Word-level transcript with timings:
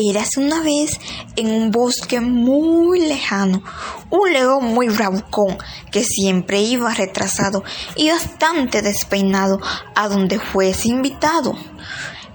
Érase 0.00 0.38
una 0.38 0.60
vez 0.60 0.92
en 1.34 1.50
un 1.50 1.72
bosque 1.72 2.20
muy 2.20 3.00
lejano, 3.00 3.64
un 4.10 4.32
león 4.32 4.66
muy 4.66 4.88
bravucón 4.88 5.58
que 5.90 6.04
siempre 6.04 6.60
iba 6.60 6.94
retrasado 6.94 7.64
y 7.96 8.08
bastante 8.08 8.80
despeinado 8.80 9.60
a 9.96 10.08
donde 10.08 10.38
fuese 10.38 10.88
invitado. 10.88 11.56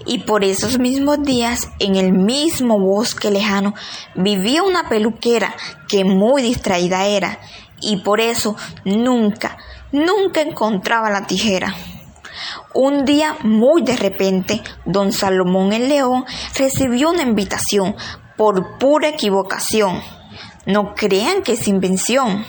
Y 0.06 0.20
por 0.20 0.44
esos 0.44 0.78
mismos 0.78 1.24
días, 1.24 1.70
en 1.80 1.96
el 1.96 2.12
mismo 2.12 2.78
bosque 2.80 3.32
lejano, 3.32 3.74
vivía 4.14 4.62
una 4.62 4.90
peluquera 4.90 5.56
que 5.88 6.04
muy 6.04 6.42
distraída 6.42 7.06
era, 7.06 7.40
y 7.80 7.98
por 7.98 8.20
eso 8.20 8.58
nunca, 8.84 9.58
nunca 9.94 10.42
encontraba 10.42 11.10
la 11.10 11.28
tijera. 11.28 11.74
Un 12.76 13.06
día, 13.06 13.38
muy 13.44 13.84
de 13.84 13.96
repente, 13.96 14.64
don 14.86 15.12
Salomón 15.12 15.74
el 15.74 15.90
León 15.90 16.26
recibió 16.58 17.12
una 17.12 17.22
invitación 17.22 17.96
por 18.36 18.80
pura 18.80 19.10
equivocación. 19.10 20.02
No 20.66 20.96
crean 20.96 21.44
que 21.44 21.54
es 21.54 21.68
invención. 21.68 22.44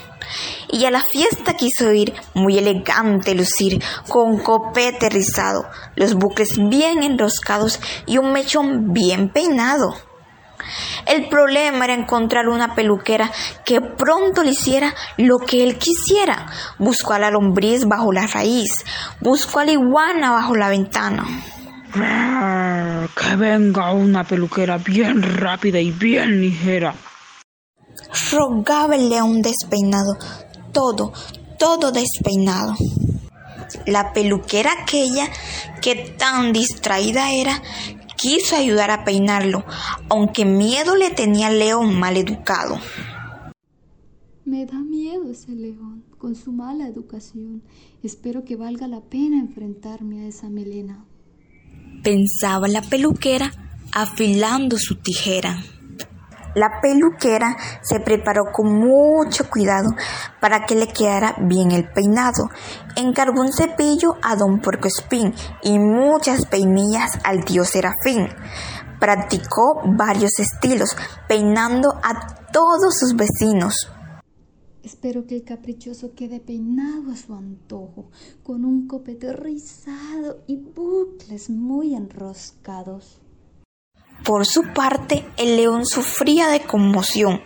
Y 0.71 0.87
a 0.87 0.91
la 0.91 1.03
fiesta 1.03 1.55
quiso 1.55 1.93
ir 1.93 2.15
muy 2.33 2.57
elegante 2.57 3.35
lucir, 3.35 3.83
con 4.09 4.39
copete 4.39 5.11
rizado, 5.11 5.67
los 5.95 6.15
bucles 6.15 6.57
bien 6.71 7.03
enroscados 7.03 7.79
y 8.07 8.17
un 8.17 8.33
mechón 8.33 8.95
bien 8.95 9.29
peinado. 9.29 9.95
El 11.07 11.29
problema 11.29 11.85
era 11.85 11.95
encontrar 11.95 12.49
una 12.49 12.75
peluquera 12.75 13.31
que 13.65 13.81
pronto 13.81 14.43
le 14.43 14.53
hiciera 14.53 14.95
lo 15.19 15.39
que 15.39 15.65
él 15.65 15.79
quisiera. 15.79 16.47
Buscó 16.79 17.13
a 17.13 17.19
la 17.19 17.31
lombriz 17.31 17.87
bajo 17.87 18.13
la 18.13 18.27
raíz, 18.27 18.85
buscó 19.21 19.61
a 19.61 19.65
la 19.65 19.73
iguana 19.73 20.33
bajo 20.33 20.57
la 20.57 20.69
ventana. 20.69 21.27
Que 21.95 23.37
venga 23.37 23.93
una 23.93 24.25
peluquera 24.25 24.79
bien 24.79 25.23
rápida 25.23 25.79
y 25.79 25.93
bien 25.93 26.41
ligera. 26.41 26.95
Rogaba 28.33 28.97
el 28.97 29.09
león 29.09 29.43
despeinado, 29.43 30.17
todo, 30.73 31.13
todo 31.59 31.93
despeinado. 31.93 32.75
La 33.87 34.13
peluquera 34.13 34.73
aquella, 34.83 35.29
que 35.81 36.15
tan 36.19 36.53
distraída 36.53 37.33
era, 37.33 37.61
quiso 38.17 38.57
ayudar 38.57 38.91
a 38.91 39.05
peinarlo, 39.05 39.65
aunque 40.09 40.45
miedo 40.45 40.97
le 40.97 41.11
tenía 41.11 41.49
al 41.49 41.59
león 41.59 41.99
mal 41.99 42.17
educado. 42.17 42.79
Me 44.45 44.67
da 44.67 44.79
miedo 44.79 45.31
ese 45.31 45.53
león, 45.53 46.05
con 46.19 46.35
su 46.35 46.53
mala 46.53 46.87
educación. 46.87 47.63
Espero 48.03 48.45
que 48.45 48.57
valga 48.57 48.89
la 48.89 49.01
pena 49.01 49.39
enfrentarme 49.39 50.21
a 50.21 50.29
esa 50.29 50.51
melena. 50.51 51.05
Pensaba 52.03 52.69
la 52.69 52.83
peluquera 52.83 53.51
afilando 53.93 54.77
su 54.79 54.97
tijera. 54.97 55.63
La 56.55 56.81
peluquera 56.81 57.57
se 57.83 58.01
preparó 58.01 58.45
con 58.53 58.73
mucho 58.73 59.51
cuidado 59.51 59.91
para 60.41 60.67
que 60.67 60.77
le 60.77 60.87
quedara 60.87 61.35
bien 61.41 61.73
el 61.73 61.89
peinado. 61.91 62.49
Encargó 62.97 63.41
un 63.41 63.53
cepillo 63.53 64.17
a 64.23 64.37
don 64.37 64.61
Espín 64.85 65.35
y 65.63 65.79
muchas 65.79 66.47
peinillas 66.47 67.19
al 67.25 67.45
tío 67.45 67.65
Serafín. 67.65 68.29
Practicó 69.01 69.83
varios 69.85 70.39
estilos, 70.39 70.97
peinando 71.29 71.95
a 72.03 72.37
todos 72.53 72.99
sus 72.99 73.15
vecinos. 73.17 73.91
Espero 74.85 75.27
que 75.27 75.35
el 75.35 75.45
caprichoso 75.45 76.15
quede 76.15 76.41
peinado 76.41 77.11
a 77.11 77.17
su 77.17 77.35
antojo, 77.35 78.11
con 78.43 78.65
un 78.65 78.87
copete 78.87 79.33
rizado 79.33 80.43
y 80.47 80.57
bucles 80.57 81.49
muy 81.49 81.95
enroscados. 81.95 83.24
Por 84.25 84.47
su 84.47 84.63
parte, 84.73 85.27
el 85.37 85.59
león 85.59 85.85
sufría 85.85 86.49
de 86.49 86.61
conmoción 86.61 87.43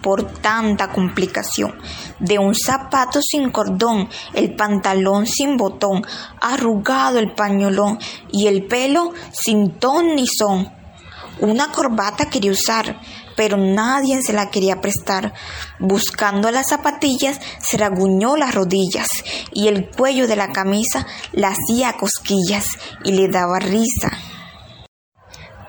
por 0.00 0.24
tanta 0.24 0.92
complicación, 0.92 1.74
de 2.20 2.38
un 2.38 2.54
zapato 2.54 3.20
sin 3.20 3.50
cordón, 3.50 4.08
el 4.32 4.54
pantalón 4.54 5.26
sin 5.26 5.56
botón, 5.56 6.06
arrugado 6.40 7.18
el 7.18 7.32
pañolón 7.32 7.98
y 8.30 8.46
el 8.46 8.64
pelo 8.66 9.12
sin 9.32 9.72
ton 9.78 10.14
ni 10.14 10.28
son. 10.28 10.72
Una 11.40 11.72
corbata 11.72 12.30
quería 12.30 12.52
usar, 12.52 13.00
pero 13.34 13.56
nadie 13.56 14.22
se 14.22 14.32
la 14.32 14.50
quería 14.50 14.80
prestar. 14.80 15.34
Buscando 15.80 16.50
las 16.52 16.68
zapatillas, 16.68 17.40
se 17.58 17.76
raguñó 17.76 18.36
las 18.36 18.54
rodillas 18.54 19.08
y 19.52 19.66
el 19.66 19.88
cuello 19.90 20.28
de 20.28 20.36
la 20.36 20.52
camisa 20.52 21.06
la 21.32 21.48
hacía 21.48 21.94
cosquillas 21.94 22.66
y 23.02 23.12
le 23.12 23.28
daba 23.28 23.58
risa. 23.58 24.12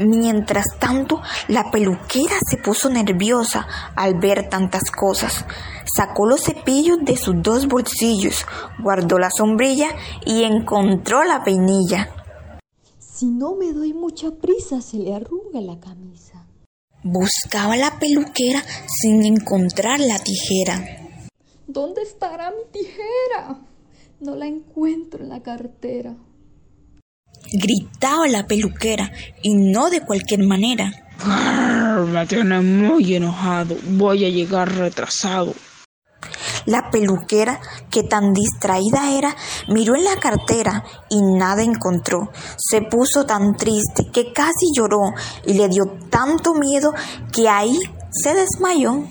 Mientras 0.03 0.65
tanto, 0.79 1.21
la 1.47 1.69
peluquera 1.69 2.35
se 2.49 2.57
puso 2.57 2.89
nerviosa 2.89 3.67
al 3.95 4.15
ver 4.19 4.49
tantas 4.49 4.89
cosas. 4.89 5.45
Sacó 5.95 6.25
los 6.25 6.41
cepillos 6.41 6.97
de 7.03 7.17
sus 7.17 7.35
dos 7.41 7.67
bolsillos, 7.67 8.45
guardó 8.81 9.19
la 9.19 9.29
sombrilla 9.29 9.89
y 10.25 10.43
encontró 10.43 11.23
la 11.23 11.43
peinilla. 11.43 12.09
Si 12.97 13.27
no 13.27 13.55
me 13.55 13.73
doy 13.73 13.93
mucha 13.93 14.31
prisa, 14.31 14.81
se 14.81 14.97
le 14.97 15.13
arruga 15.13 15.61
la 15.61 15.79
camisa. 15.79 16.47
Buscaba 17.03 17.75
la 17.77 17.99
peluquera 17.99 18.63
sin 18.87 19.23
encontrar 19.25 19.99
la 19.99 20.17
tijera. 20.17 20.83
¿Dónde 21.67 22.01
estará 22.01 22.49
mi 22.51 22.63
tijera? 22.71 23.59
No 24.19 24.35
la 24.35 24.47
encuentro 24.47 25.23
en 25.23 25.29
la 25.29 25.43
cartera 25.43 26.15
gritaba 27.51 28.27
la 28.27 28.47
peluquera, 28.47 29.11
y 29.41 29.53
no 29.53 29.89
de 29.89 30.01
cualquier 30.01 30.43
manera. 30.43 30.91
Me 32.07 32.25
tiene 32.25 32.61
muy 32.61 33.15
enojado, 33.15 33.77
voy 33.83 34.25
a 34.25 34.29
llegar 34.29 34.73
retrasado. 34.75 35.53
La 36.65 36.89
peluquera, 36.91 37.59
que 37.89 38.03
tan 38.03 38.33
distraída 38.33 39.11
era, 39.17 39.35
miró 39.67 39.95
en 39.95 40.03
la 40.03 40.17
cartera 40.17 40.83
y 41.09 41.21
nada 41.21 41.63
encontró. 41.63 42.31
Se 42.57 42.81
puso 42.81 43.25
tan 43.25 43.55
triste 43.55 44.09
que 44.13 44.31
casi 44.31 44.67
lloró 44.75 45.13
y 45.45 45.53
le 45.53 45.69
dio 45.69 45.85
tanto 46.09 46.53
miedo 46.53 46.93
que 47.33 47.49
ahí 47.49 47.77
se 48.11 48.33
desmayó. 48.35 49.03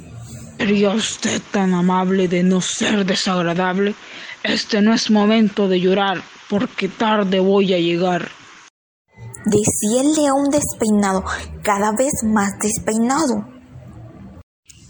¿Sería 0.58 0.90
usted 0.90 1.40
tan 1.50 1.74
amable 1.74 2.28
de 2.28 2.42
no 2.42 2.60
ser 2.60 3.04
desagradable? 3.04 3.94
Este 4.42 4.80
no 4.80 4.94
es 4.94 5.10
momento 5.10 5.68
de 5.68 5.80
llorar 5.80 6.22
porque 6.50 6.88
tarde 6.88 7.38
voy 7.38 7.72
a 7.72 7.78
llegar. 7.78 8.28
Decía 9.46 10.02
el 10.02 10.14
león 10.14 10.50
despeinado, 10.50 11.24
cada 11.62 11.92
vez 11.92 12.12
más 12.24 12.50
despeinado. 12.60 13.46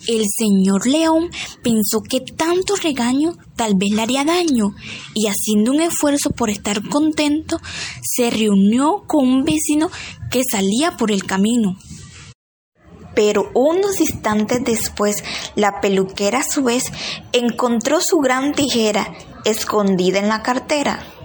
El 0.09 0.25
señor 0.35 0.87
león 0.87 1.31
pensó 1.63 2.01
que 2.01 2.21
tanto 2.21 2.75
regaño 2.77 3.37
tal 3.55 3.75
vez 3.77 3.91
le 3.91 4.01
haría 4.01 4.25
daño 4.25 4.75
y 5.15 5.29
haciendo 5.29 5.73
un 5.73 5.83
esfuerzo 5.83 6.31
por 6.31 6.49
estar 6.49 6.89
contento, 6.89 7.61
se 8.03 8.31
reunió 8.31 9.05
con 9.07 9.29
un 9.29 9.45
vecino 9.45 9.91
que 10.31 10.43
salía 10.51 10.97
por 10.97 11.13
el 11.13 11.27
camino. 11.27 11.77
Pero 13.15 13.51
unos 13.55 14.01
instantes 14.01 14.65
después, 14.65 15.23
la 15.55 15.83
peluquera 15.83 16.39
a 16.39 16.51
su 16.51 16.63
vez 16.63 16.85
encontró 17.33 18.01
su 18.01 18.17
gran 18.19 18.55
tijera 18.55 19.13
escondida 19.45 20.19
en 20.19 20.29
la 20.29 20.43
cartera. 20.43 21.20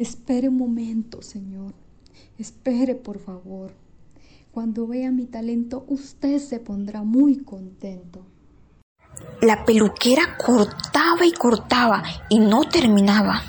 Espere 0.00 0.48
un 0.48 0.56
momento, 0.56 1.20
Señor. 1.20 1.74
Espere, 2.38 2.94
por 2.94 3.18
favor. 3.18 3.70
Cuando 4.50 4.86
vea 4.86 5.10
mi 5.10 5.26
talento, 5.26 5.84
usted 5.88 6.38
se 6.38 6.58
pondrá 6.58 7.02
muy 7.02 7.44
contento. 7.44 8.24
La 9.42 9.66
peluquera 9.66 10.38
cortaba 10.38 11.26
y 11.26 11.32
cortaba 11.32 12.02
y 12.30 12.38
no 12.38 12.62
terminaba. 12.64 13.42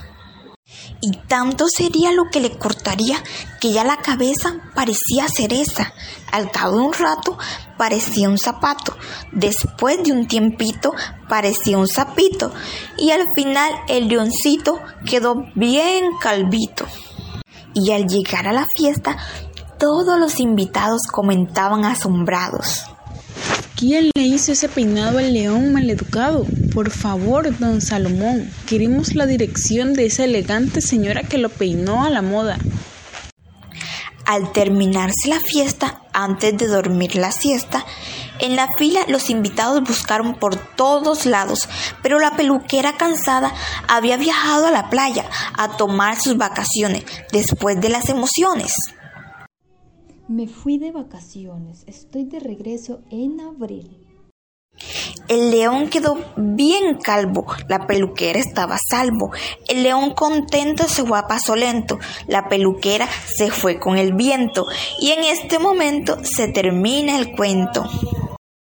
Y 1.00 1.12
tanto 1.28 1.66
sería 1.68 2.12
lo 2.12 2.26
que 2.32 2.42
le 2.42 2.58
cortaría 2.58 3.24
que 3.60 3.72
ya 3.72 3.84
la 3.84 3.98
cabeza 3.98 4.56
parecía 4.76 5.28
cereza. 5.28 5.94
Al 6.32 6.52
cabo 6.52 6.78
de 6.78 6.84
un 6.84 6.94
rato 6.94 7.38
parecía 7.78 8.30
un 8.30 8.38
zapato. 8.38 8.96
Después 9.32 10.04
de 10.04 10.12
un 10.12 10.28
tiempito 10.28 10.94
parecía 11.30 11.78
un 11.78 11.88
sapito. 11.88 12.52
Y 12.98 13.12
al 13.12 13.24
final 13.36 13.72
el 13.88 14.08
leoncito 14.08 14.80
quedó 15.06 15.46
bien 15.56 16.06
calvito. 16.20 16.86
Y 17.74 17.92
al 17.92 18.08
llegar 18.08 18.48
a 18.48 18.54
la 18.54 18.68
fiesta, 18.78 19.18
todos 19.80 20.20
los 20.20 20.40
invitados 20.40 21.02
comentaban 21.12 21.86
asombrados. 21.86 22.86
¿Quién 23.82 24.12
le 24.16 24.22
hizo 24.22 24.52
ese 24.52 24.70
peinado 24.70 25.18
al 25.18 25.34
león 25.34 25.74
maleducado? 25.74 26.46
Por 26.72 26.92
favor, 26.92 27.58
don 27.58 27.82
Salomón, 27.82 28.48
queremos 28.68 29.16
la 29.16 29.26
dirección 29.26 29.96
de 29.96 30.06
esa 30.06 30.24
elegante 30.24 30.82
señora 30.82 31.24
que 31.24 31.40
lo 31.40 31.50
peinó 31.50 32.04
a 32.04 32.12
la 32.12 32.22
moda. 32.22 32.60
Al 34.28 34.52
terminarse 34.52 35.30
la 35.30 35.40
fiesta, 35.40 36.04
antes 36.14 36.56
de 36.60 36.68
dormir 36.68 37.16
la 37.16 37.32
siesta, 37.32 37.84
en 38.38 38.56
la 38.56 38.68
fila 38.78 39.00
los 39.08 39.32
invitados 39.32 39.82
buscaron 39.82 40.36
por 40.36 40.58
todos 40.58 41.26
lados, 41.26 41.68
pero 42.04 42.20
la 42.20 42.38
peluquera 42.38 42.98
cansada 42.98 43.52
había 43.88 44.18
viajado 44.18 44.68
a 44.68 44.72
la 44.72 44.92
playa 44.92 45.26
a 45.58 45.76
tomar 45.78 46.22
sus 46.22 46.38
vacaciones 46.38 47.04
después 47.32 47.82
de 47.82 47.90
las 47.90 48.10
emociones. 48.10 48.76
Me 50.32 50.48
fui 50.48 50.78
de 50.78 50.94
vacaciones, 50.94 51.84
estoy 51.88 52.24
de 52.24 52.40
regreso 52.40 53.02
en 53.12 53.42
abril. 53.42 53.98
El 55.28 55.52
león 55.52 55.90
quedó 55.90 56.18
bien 56.38 57.00
calvo, 57.04 57.48
la 57.68 57.86
peluquera 57.86 58.40
estaba 58.40 58.76
a 58.76 58.80
salvo. 58.90 59.34
El 59.68 59.84
león 59.84 60.12
contento 60.12 60.88
se 60.88 61.04
fue 61.04 61.20
a 61.20 61.28
paso 61.28 61.58
lento, 61.58 62.00
la 62.28 62.48
peluquera 62.48 63.10
se 63.26 63.52
fue 63.52 63.78
con 63.78 63.98
el 63.98 64.14
viento. 64.14 64.68
Y 65.02 65.12
en 65.12 65.26
este 65.26 65.60
momento 65.60 66.18
se 66.24 66.48
termina 66.48 67.18
el 67.18 67.34
cuento. 67.36 67.84